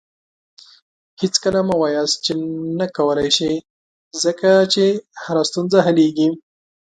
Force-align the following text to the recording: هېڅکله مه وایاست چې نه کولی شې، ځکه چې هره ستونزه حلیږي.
هېڅکله 1.21 1.59
مه 1.67 1.75
وایاست 1.81 2.17
چې 2.25 2.33
نه 2.79 2.85
کولی 2.97 3.29
شې، 3.37 3.51
ځکه 4.23 4.49
چې 4.73 4.85
هره 5.23 5.43
ستونزه 5.49 5.77
حلیږي. 5.85 6.29